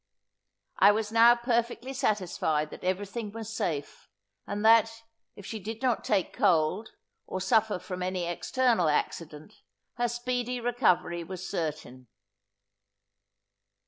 I 0.79 0.91
was 0.93 1.11
now 1.11 1.35
perfectly 1.35 1.93
satisfied 1.93 2.71
that 2.71 2.83
every 2.83 3.05
thing 3.05 3.31
was 3.33 3.53
safe, 3.55 4.09
and 4.47 4.65
that, 4.65 5.03
if 5.35 5.45
she 5.45 5.59
did 5.59 5.83
not 5.83 6.03
take 6.03 6.33
cold, 6.33 6.89
or 7.27 7.39
suffer 7.39 7.77
from 7.77 8.01
any 8.01 8.25
external 8.27 8.89
accident, 8.89 9.53
her 9.97 10.07
speedy 10.07 10.59
recovery 10.59 11.23
was 11.23 11.47
certain. 11.47 12.07